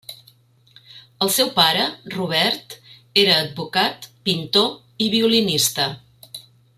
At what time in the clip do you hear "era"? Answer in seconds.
3.27-3.37